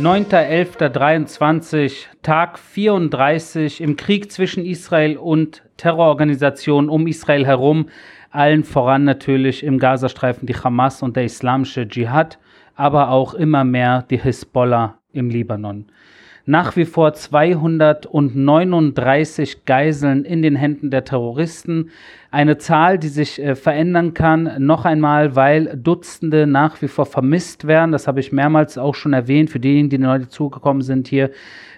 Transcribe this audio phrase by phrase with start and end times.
[0.00, 7.90] 9.11.23, Tag 34 im Krieg zwischen Israel und Terrororganisationen um Israel herum,
[8.30, 12.38] allen voran natürlich im Gazastreifen die Hamas und der islamische Dschihad,
[12.76, 15.84] aber auch immer mehr die Hisbollah im Libanon
[16.46, 21.90] nach wie vor 239 Geiseln in den Händen der Terroristen.
[22.30, 27.66] Eine Zahl, die sich äh, verändern kann, noch einmal, weil Dutzende nach wie vor vermisst
[27.66, 27.92] werden.
[27.92, 31.30] Das habe ich mehrmals auch schon erwähnt, für diejenigen, die neu dazugekommen sind hier.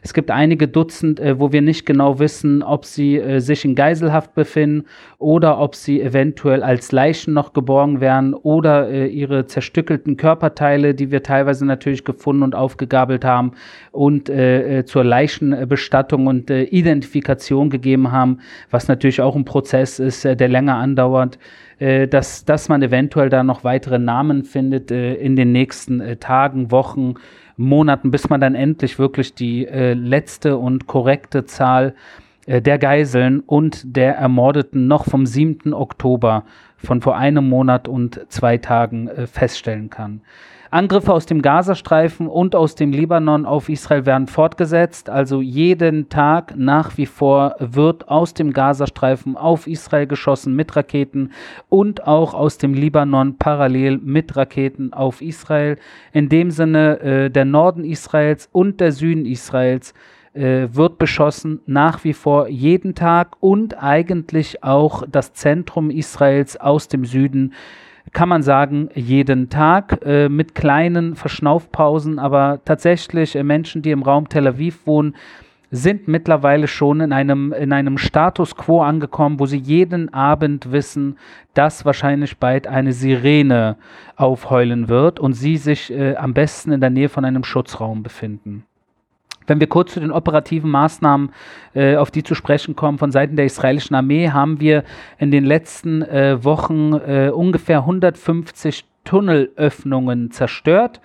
[0.05, 3.77] Es gibt einige Dutzend, äh, wo wir nicht genau wissen, ob sie äh, sich in
[3.77, 4.85] Geiselhaft befinden
[5.19, 11.13] oder ob sie eventuell als Leichen noch geborgen werden oder äh, ihre zerstückelten Körperteile, die
[11.13, 13.53] wir teilweise natürlich gefunden und aufgegabelt haben
[13.93, 18.41] und äh, äh, zur Leichenbestattung und äh, Identifikation gegeben haben,
[18.73, 21.39] was natürlich auch ein Prozess ist, der länger andauert,
[22.11, 26.71] dass, dass man eventuell da noch weitere Namen findet äh, in den nächsten äh, Tagen,
[26.71, 27.15] Wochen,
[27.57, 31.95] Monaten, bis man dann endlich wirklich die letzte und korrekte Zahl
[32.47, 35.73] der Geiseln und der Ermordeten noch vom 7.
[35.73, 36.45] Oktober
[36.83, 40.23] von vor einem Monat und zwei Tagen feststellen kann.
[40.73, 45.11] Angriffe aus dem Gazastreifen und aus dem Libanon auf Israel werden fortgesetzt.
[45.11, 51.33] Also jeden Tag nach wie vor wird aus dem Gazastreifen auf Israel geschossen mit Raketen
[51.69, 55.77] und auch aus dem Libanon parallel mit Raketen auf Israel.
[56.15, 59.93] In dem Sinne äh, der Norden Israels und der Süden Israels
[60.35, 66.89] äh, wird beschossen nach wie vor jeden Tag und eigentlich auch das Zentrum Israels aus
[66.89, 67.53] dem Süden
[68.13, 74.03] kann man sagen, jeden Tag äh, mit kleinen Verschnaufpausen, aber tatsächlich äh, Menschen, die im
[74.03, 75.15] Raum Tel Aviv wohnen,
[75.71, 81.17] sind mittlerweile schon in einem, in einem Status quo angekommen, wo sie jeden Abend wissen,
[81.55, 83.77] dass wahrscheinlich bald eine Sirene
[84.17, 88.65] aufheulen wird und sie sich äh, am besten in der Nähe von einem Schutzraum befinden.
[89.47, 91.31] Wenn wir kurz zu den operativen Maßnahmen,
[91.75, 94.85] äh, auf die zu sprechen kommen, von Seiten der israelischen Armee, haben wir
[95.19, 101.01] in den letzten äh, Wochen äh, ungefähr 150 Tunnelöffnungen zerstört.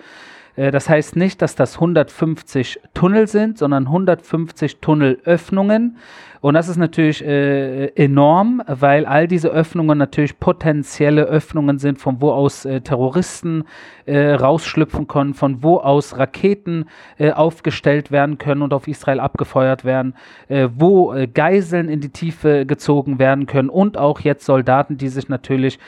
[0.55, 5.97] Äh, das heißt nicht, dass das 150 Tunnel sind, sondern 150 Tunnelöffnungen.
[6.41, 12.21] Und das ist natürlich äh, enorm, weil all diese Öffnungen natürlich potenzielle Öffnungen sind, von
[12.21, 13.63] wo aus äh, Terroristen
[14.07, 16.85] äh, rausschlüpfen können, von wo aus Raketen
[17.17, 20.15] äh, aufgestellt werden können und auf Israel abgefeuert werden,
[20.47, 25.09] äh, wo äh, Geiseln in die Tiefe gezogen werden können und auch jetzt Soldaten, die
[25.09, 25.79] sich natürlich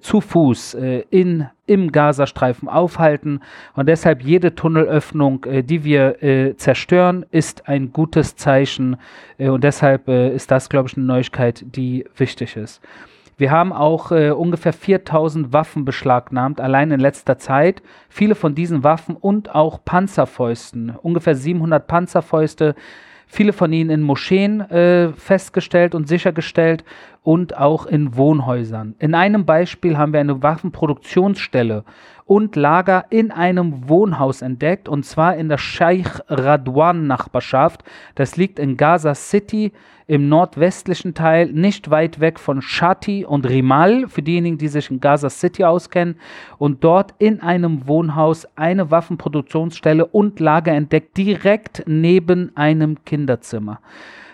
[0.00, 0.74] zu Fuß
[1.10, 3.40] in, im Gazastreifen aufhalten.
[3.74, 8.96] Und deshalb jede Tunnelöffnung, die wir zerstören, ist ein gutes Zeichen.
[9.36, 12.82] und deshalb deshalb äh, ist das, glaube ich, eine Neuigkeit, die wichtig ist.
[13.38, 17.82] Wir haben auch äh, ungefähr 4000 Waffen beschlagnahmt, allein in letzter Zeit.
[18.08, 22.74] Viele von diesen Waffen und auch Panzerfäusten, ungefähr 700 Panzerfäuste,
[23.26, 26.82] viele von ihnen in Moscheen äh, festgestellt und sichergestellt
[27.22, 28.94] und auch in Wohnhäusern.
[28.98, 31.84] In einem Beispiel haben wir eine Waffenproduktionsstelle
[32.26, 37.84] und Lager in einem Wohnhaus entdeckt, und zwar in der Sheikh Radwan Nachbarschaft.
[38.16, 39.72] Das liegt in Gaza City
[40.08, 45.00] im nordwestlichen Teil, nicht weit weg von Shati und Rimal, für diejenigen, die sich in
[45.00, 46.16] Gaza City auskennen,
[46.58, 53.80] und dort in einem Wohnhaus eine Waffenproduktionsstelle und Lager entdeckt, direkt neben einem Kinderzimmer.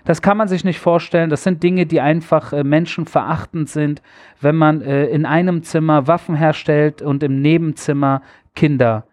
[0.04, 1.30] Das kann man sich nicht vorstellen.
[1.30, 4.02] Das sind Dinge, die einfach äh, menschenverachtend sind,
[4.40, 8.22] wenn man äh, in einem Zimmer Waffen herstellt und im Nebenzimmer
[8.54, 9.06] Kinder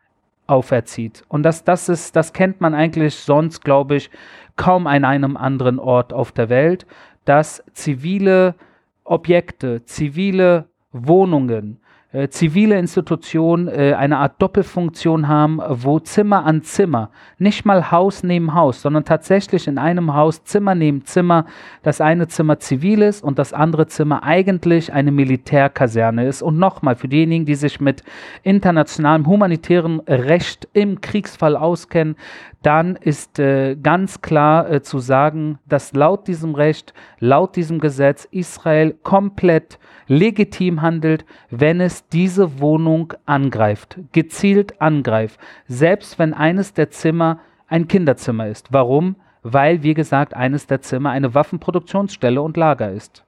[0.48, 1.24] auferzieht.
[1.28, 4.10] Und das, das ist, das kennt man eigentlich sonst, glaube ich,
[4.56, 6.86] kaum an einem anderen Ort auf der Welt,
[7.26, 8.56] dass zivile
[9.04, 11.80] Objekte, zivile Wohnungen,
[12.12, 18.24] äh, zivile Institutionen äh, eine Art Doppelfunktion haben, wo Zimmer an Zimmer, nicht mal Haus
[18.24, 21.46] neben Haus, sondern tatsächlich in einem Haus Zimmer neben Zimmer,
[21.84, 26.42] das eine Zimmer zivil ist und das andere Zimmer eigentlich eine Militärkaserne ist.
[26.42, 28.04] Und nochmal, für diejenigen, die sich mit
[28.42, 32.16] internationalem humanitären Recht im Kriegsfall auskennen,
[32.62, 38.28] dann ist äh, ganz klar äh, zu sagen, dass laut diesem Recht, laut diesem Gesetz
[38.32, 46.90] Israel komplett legitim handelt, wenn es diese Wohnung angreift, gezielt angreift, selbst wenn eines der
[46.90, 48.74] Zimmer ein Kinderzimmer ist.
[48.74, 49.16] Warum?
[49.42, 53.24] Weil, wie gesagt, eines der Zimmer eine Waffenproduktionsstelle und Lager ist.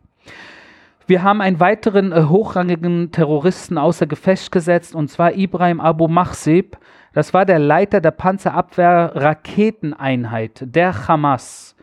[1.12, 6.78] Wir haben einen weiteren äh, hochrangigen Terroristen außer Gefecht gesetzt, und zwar Ibrahim Abu Mahsib.
[7.14, 11.76] Das war der Leiter der Panzerabwehr-Raketeneinheit der Hamas.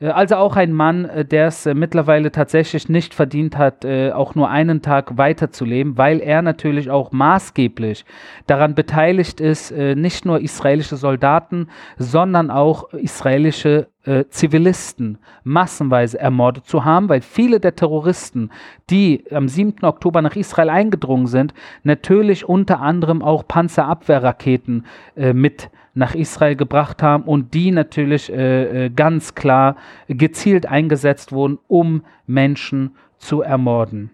[0.00, 4.34] Äh, also auch ein Mann, äh, der es äh, mittlerweile tatsächlich nicht verdient hat, auch
[4.34, 8.04] nur einen Tag weiterzuleben, weil er natürlich auch maßgeblich
[8.46, 13.88] daran beteiligt ist, nicht nur israelische Soldaten, sondern auch israelische
[14.30, 18.50] Zivilisten massenweise ermordet zu haben, weil viele der Terroristen,
[18.90, 19.84] die am 7.
[19.84, 27.02] Oktober nach Israel eingedrungen sind, natürlich unter anderem auch Panzerabwehrraketen äh, mit nach Israel gebracht
[27.02, 29.76] haben und die natürlich äh, äh, ganz klar
[30.06, 34.10] gezielt eingesetzt wurden, um Menschen zu ermorden.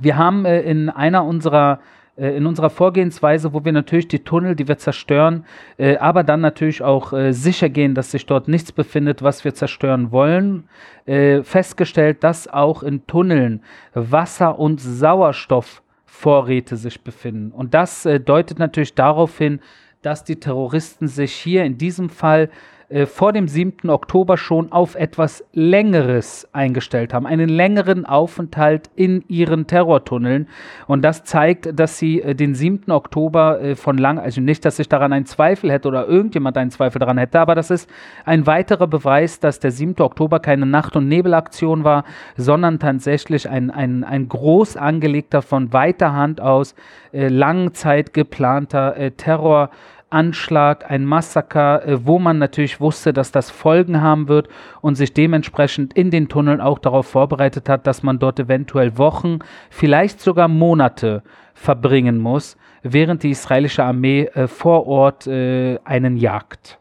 [0.00, 4.54] Wir haben äh, in einer unserer äh, in unserer Vorgehensweise, wo wir natürlich die Tunnel,
[4.54, 5.46] die wir zerstören,
[5.78, 9.54] äh, aber dann natürlich auch äh, sicher gehen, dass sich dort nichts befindet, was wir
[9.54, 10.64] zerstören wollen,
[11.06, 13.62] äh, festgestellt, dass auch in Tunneln
[13.94, 17.50] Wasser und Sauerstoffvorräte sich befinden.
[17.50, 19.60] Und das äh, deutet natürlich darauf hin,
[20.02, 22.50] dass die Terroristen sich hier in diesem Fall
[22.92, 23.88] äh, vor dem 7.
[23.88, 30.48] Oktober schon auf etwas Längeres eingestellt haben, einen längeren Aufenthalt in ihren Terrortunneln.
[30.86, 32.92] Und das zeigt, dass sie äh, den 7.
[32.92, 36.70] Oktober äh, von lang, also nicht, dass ich daran einen Zweifel hätte oder irgendjemand einen
[36.70, 37.88] Zweifel daran hätte, aber das ist
[38.26, 40.00] ein weiterer Beweis, dass der 7.
[40.00, 42.04] Oktober keine Nacht- und Nebelaktion war,
[42.36, 46.74] sondern tatsächlich ein, ein, ein groß angelegter, von weiter Hand aus
[47.12, 49.70] äh, langen Zeit geplanter äh, Terror.
[50.12, 54.48] Anschlag, ein Massaker, äh, wo man natürlich wusste, dass das Folgen haben wird
[54.80, 59.38] und sich dementsprechend in den Tunneln auch darauf vorbereitet hat, dass man dort eventuell Wochen,
[59.70, 61.22] vielleicht sogar Monate
[61.54, 66.78] verbringen muss, während die israelische Armee äh, vor Ort äh, einen jagt.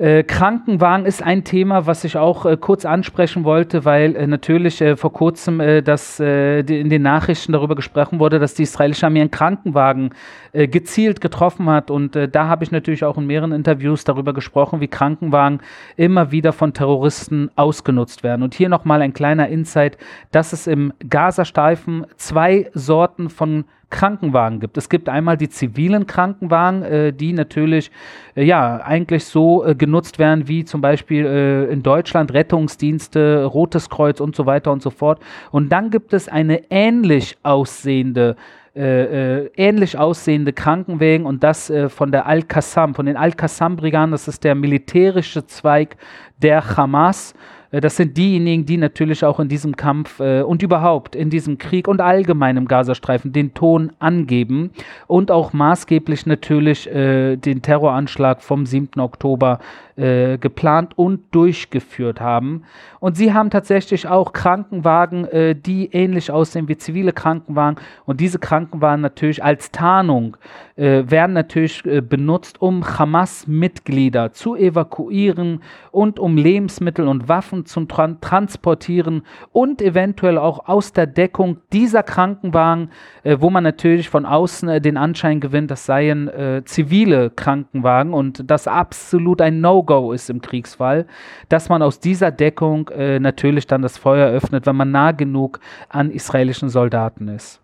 [0.00, 4.80] Äh, Krankenwagen ist ein Thema, was ich auch äh, kurz ansprechen wollte, weil äh, natürlich
[4.80, 9.04] äh, vor kurzem äh, das, die, in den Nachrichten darüber gesprochen wurde, dass die israelische
[9.04, 10.10] Armee einen Krankenwagen
[10.52, 11.90] gezielt getroffen hat.
[11.90, 15.60] Und da habe ich natürlich auch in mehreren Interviews darüber gesprochen, wie Krankenwagen
[15.96, 18.42] immer wieder von Terroristen ausgenutzt werden.
[18.42, 19.96] Und hier nochmal ein kleiner Insight,
[20.32, 24.76] dass es im Gazastreifen zwei Sorten von Krankenwagen gibt.
[24.76, 27.90] Es gibt einmal die zivilen Krankenwagen, äh, die natürlich
[28.34, 33.90] äh, ja eigentlich so äh, genutzt werden wie zum Beispiel äh, in Deutschland Rettungsdienste, Rotes
[33.90, 35.20] Kreuz und so weiter und so fort.
[35.50, 38.36] Und dann gibt es eine ähnlich aussehende
[38.76, 44.28] äh, äh, ähnlich aussehende Krankenwagen und das äh, von der Al-Qassam, von den Al-Qassam-Brigaden, das
[44.28, 45.96] ist der militärische Zweig
[46.38, 47.34] der Hamas.
[47.70, 51.58] Äh, das sind diejenigen, die natürlich auch in diesem Kampf äh, und überhaupt in diesem
[51.58, 54.70] Krieg und allgemein im Gazastreifen den Ton angeben
[55.06, 59.00] und auch maßgeblich natürlich äh, den Terroranschlag vom 7.
[59.00, 59.58] Oktober
[59.96, 62.62] geplant und durchgeführt haben.
[63.00, 65.28] Und sie haben tatsächlich auch Krankenwagen,
[65.62, 67.78] die ähnlich aussehen wie zivile Krankenwagen.
[68.06, 70.38] Und diese Krankenwagen natürlich als Tarnung
[70.76, 79.22] werden natürlich benutzt, um Hamas-Mitglieder zu evakuieren und um Lebensmittel und Waffen zu tra transportieren
[79.52, 82.90] und eventuell auch aus der Deckung dieser Krankenwagen,
[83.22, 86.30] äh, wo man natürlich von außen äh, den Anschein gewinnt, das seien
[86.64, 91.06] zivile Krankenwagen und das absolut ein No-Go No-Go ist im Kriegsfall,
[91.48, 95.60] dass man aus dieser Deckung äh, natürlich dann das Feuer öffnet, wenn man nah genug
[95.88, 97.60] an israelischen Soldaten ist.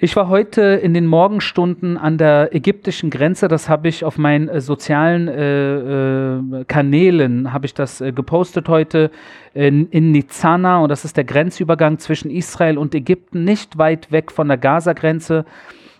[0.00, 3.48] Ich war heute in den Morgenstunden an der ägyptischen Grenze.
[3.48, 8.68] Das habe ich auf meinen äh, sozialen äh, äh, Kanälen habe ich das äh, gepostet
[8.68, 9.10] heute
[9.54, 14.30] in, in Nizana und das ist der Grenzübergang zwischen Israel und Ägypten, nicht weit weg
[14.30, 15.44] von der Gaza-Grenze.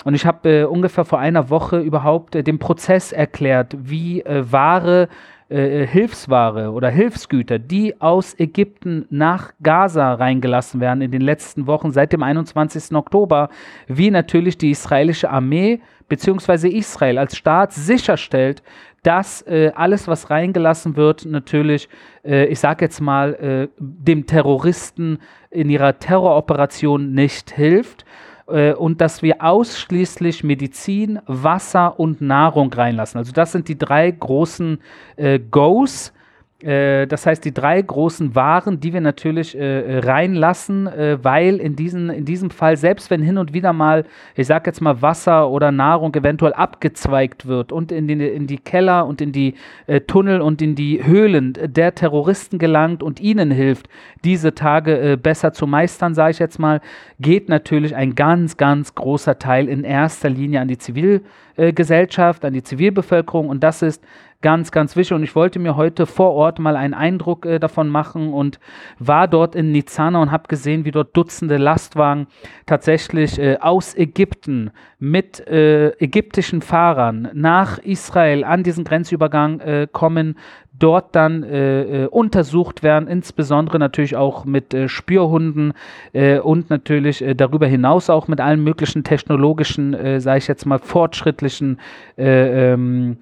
[0.04, 5.08] Und ich habe äh, ungefähr vor einer Woche überhaupt äh, den Prozess erklärt, wie Ware,
[5.48, 11.90] äh, Hilfsware oder Hilfsgüter, die aus Ägypten nach Gaza reingelassen werden in den letzten Wochen
[11.90, 12.94] seit dem 21.
[12.94, 13.48] Oktober,
[13.86, 16.68] wie natürlich die israelische Armee bzw.
[16.68, 18.62] Israel als Staat sicherstellt,
[19.02, 21.88] dass äh, alles, was reingelassen wird, natürlich,
[22.24, 25.18] äh, ich sage jetzt mal, äh, dem Terroristen
[25.50, 28.04] in ihrer Terroroperation nicht hilft
[28.48, 33.18] äh, und dass wir ausschließlich Medizin, Wasser und Nahrung reinlassen.
[33.18, 34.78] Also das sind die drei großen
[35.16, 36.12] äh, Goes
[36.60, 42.10] das heißt, die drei großen Waren, die wir natürlich äh, reinlassen, äh, weil in, diesen,
[42.10, 45.70] in diesem Fall, selbst wenn hin und wieder mal, ich sag jetzt mal, Wasser oder
[45.70, 49.54] Nahrung eventuell abgezweigt wird und in die, in die Keller und in die
[49.86, 53.88] äh, Tunnel und in die Höhlen der Terroristen gelangt und ihnen hilft,
[54.24, 56.80] diese Tage äh, besser zu meistern, sage ich jetzt mal,
[57.20, 62.62] geht natürlich ein ganz, ganz großer Teil in erster Linie an die Zivilgesellschaft, an die
[62.62, 64.02] Zivilbevölkerung und das ist
[64.40, 65.14] ganz, ganz wichtig.
[65.14, 68.60] Und ich wollte mir heute vor Ort mal einen Eindruck äh, davon machen und
[68.98, 72.28] war dort in Nizana und habe gesehen, wie dort Dutzende Lastwagen
[72.66, 80.36] tatsächlich äh, aus Ägypten mit äh, ägyptischen Fahrern nach Israel an diesen Grenzübergang äh, kommen,
[80.78, 85.72] dort dann äh, äh, untersucht werden, insbesondere natürlich auch mit äh, Spürhunden
[86.12, 90.66] äh, und natürlich äh, darüber hinaus auch mit allen möglichen technologischen, äh, sage ich jetzt
[90.66, 91.80] mal, fortschrittlichen
[92.16, 93.16] ähm,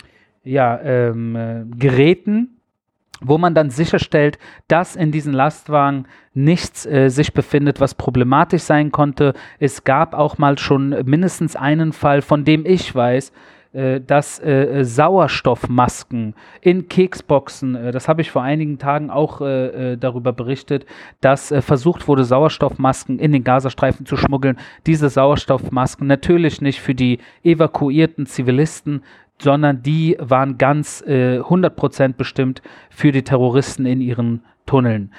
[0.44, 2.50] ja, ähm, Geräten
[3.22, 8.92] wo man dann sicherstellt, dass in diesen Lastwagen nichts äh, sich befindet, was problematisch sein
[8.92, 9.32] konnte.
[9.58, 13.32] Es gab auch mal schon mindestens einen Fall, von dem ich weiß, äh,
[14.00, 19.96] dass äh, Sauerstoffmasken in Keksboxen, äh, das habe ich vor einigen Tagen auch äh, äh,
[19.96, 20.86] darüber berichtet,
[21.20, 24.58] dass äh, versucht wurde, Sauerstoffmasken in den Gazastreifen zu schmuggeln.
[24.86, 29.02] Diese Sauerstoffmasken natürlich nicht für die evakuierten Zivilisten,
[29.38, 35.10] sondern die waren ganz äh, 100% bestimmt für die Terroristen in ihren Tunneln.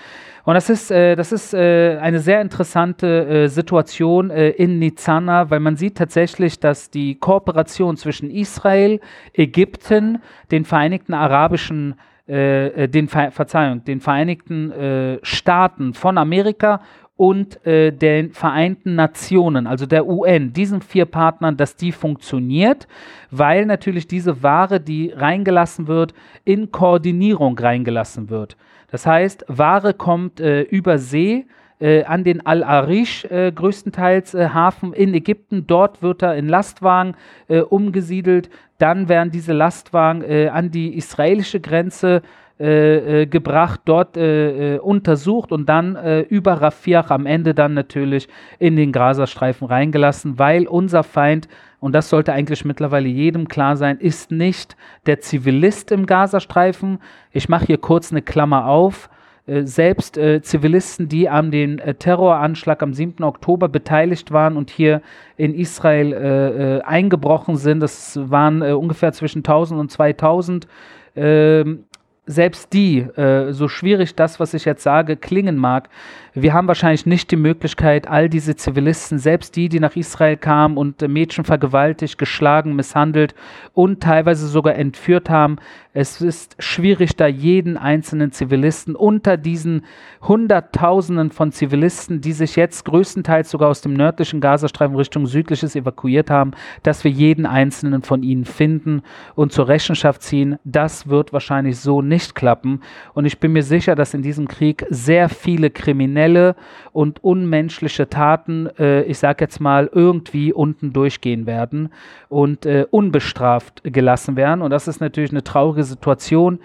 [0.48, 5.50] Und das ist, äh, das ist äh, eine sehr interessante äh, Situation äh, in Nizana,
[5.50, 9.02] weil man sieht tatsächlich, dass die Kooperation zwischen Israel,
[9.34, 11.96] Ägypten, den Vereinigten Arabischen
[12.30, 16.82] äh, äh, den Ver Verzeihung, den Vereinigten Staaten von Amerika
[17.18, 22.88] und äh, den Vereinten Nationen, also der UN, diesen vier Partnern, dass die funktioniert,
[23.32, 26.14] weil natürlich diese Ware, die reingelassen wird,
[26.46, 28.56] in Koordinierung reingelassen wird.
[28.90, 31.48] Das heißt, Ware kommt äh, über See
[31.80, 35.66] äh, an den Al-Arish äh, größtenteils äh, Hafen in Ägypten.
[35.68, 37.16] Dort wird er in Lastwagen
[37.48, 38.50] äh, umgesiedelt.
[38.78, 42.22] Dann werden diese Lastwagen äh, an die israelische Grenze äh,
[42.60, 50.40] gebracht, dort untersucht und dann über Rafiach am Ende dann natürlich in den Gazastreifen reingelassen,
[50.40, 51.48] weil unser Feind
[51.80, 57.00] und das sollte eigentlich mittlerweile jedem klar sein, ist nicht der Zivilist im Gazastreifen.
[57.32, 59.10] Ich mache hier kurz eine Klammer auf.
[59.46, 63.24] Äh, selbst äh, Zivilisten, die an dem äh, Terroranschlag am 7.
[63.24, 65.02] Oktober beteiligt waren und hier
[65.38, 70.68] in Israel äh, äh, eingebrochen sind, das waren äh, ungefähr zwischen 1000 und 2000,
[71.16, 71.86] ähm,
[72.28, 75.90] selbst die, äh, so schwierig das, was ich jetzt sage, klingen mag,
[76.34, 80.78] wir haben wahrscheinlich nicht die Möglichkeit, all diese Zivilisten, selbst die, die nach Israel kamen
[80.78, 83.34] und Mädchen vergewaltigt, geschlagen, misshandelt
[83.74, 85.58] und teilweise sogar entführt haben,
[86.00, 89.82] es ist schwierig, da jeden einzelnen Zivilisten unter diesen
[90.22, 96.30] Hunderttausenden von Zivilisten, die sich jetzt größtenteils sogar aus dem nördlichen Gazastreifen Richtung südliches evakuiert
[96.30, 96.52] haben,
[96.84, 99.02] dass wir jeden einzelnen von ihnen finden
[99.34, 100.60] und zur Rechenschaft ziehen.
[100.64, 102.82] Das wird wahrscheinlich so nicht klappen.
[103.16, 106.56] Und ich bin mir sicher, dass in diesem Krieg sehr viele kriminelle
[106.94, 111.90] und unmenschliche Taten, äh, ich sage jetzt mal, irgendwie unten durchgehen werden
[112.30, 114.62] und äh, unbestraft gelassen werden.
[114.62, 116.60] Und das ist natürlich eine traurige Situation.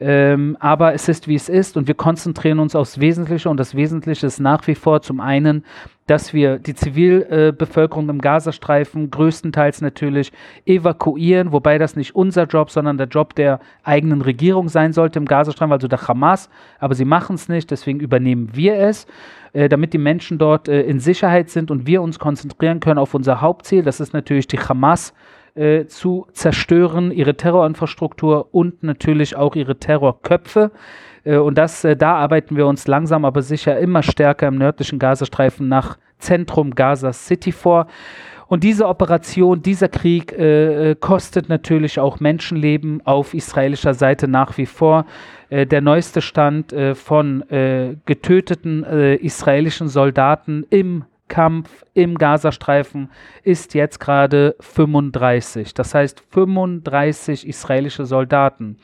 [0.00, 3.74] Ähm, aber es ist, wie es ist und wir konzentrieren uns aufs Wesentliche und das
[3.74, 5.64] Wesentliche ist nach wie vor zum einen,
[6.06, 10.30] dass wir die Zivilbevölkerung im Gazastreifen größtenteils natürlich
[10.66, 15.26] evakuieren, wobei das nicht unser Job, sondern der Job der eigenen Regierung sein sollte im
[15.26, 19.08] Gazastreifen, also der Hamas, aber sie machen es nicht, deswegen übernehmen wir es,
[19.52, 23.14] äh, damit die Menschen dort äh, in Sicherheit sind und wir uns konzentrieren können auf
[23.14, 25.12] unser Hauptziel, das ist natürlich die Hamas
[25.54, 30.70] äh, zu zerstören, ihre Terrorinfrastruktur und natürlich auch ihre Terrorköpfe.
[31.24, 34.98] Äh, und das, äh, da arbeiten wir uns langsam aber sicher immer stärker im nördlichen
[34.98, 37.86] Gazastreifen nach Zentrum Gaza City vor.
[38.48, 44.56] Und diese Operation, dieser Krieg äh, äh, kostet natürlich auch Menschenleben auf israelischer Seite nach
[44.56, 45.04] wie vor.
[45.50, 53.10] Äh, der neueste Stand äh, von getöteten israelischen Soldaten im Kampf im Gazastreifen
[53.42, 55.74] ist jetzt gerade 35.
[55.74, 58.78] Das heißt 35 israelische Soldaten,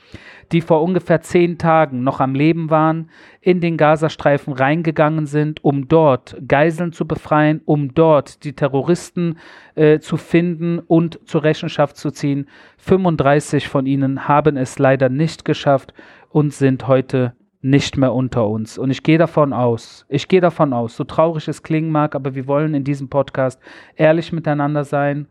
[0.52, 3.10] die vor ungefähr zehn Tagen noch am Leben waren,
[3.40, 9.38] in den Gazastreifen reingegangen sind, um dort Geiseln zu befreien, um dort die Terroristen
[9.74, 12.48] äh, zu finden und zur Rechenschaft zu ziehen.
[12.78, 15.94] 35 von ihnen haben es leider nicht geschafft
[16.30, 18.76] und sind heute nicht mehr unter uns.
[18.76, 22.34] Und ich gehe davon aus, ich gehe davon aus, so traurig es klingen mag, aber
[22.34, 23.58] wir wollen in diesem Podcast
[23.96, 25.28] ehrlich miteinander sein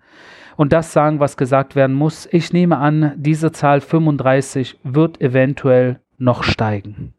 [0.57, 2.27] und das sagen, was gesagt werden muss.
[2.31, 7.13] Ich nehme an, diese Zahl 35 wird eventuell noch steigen.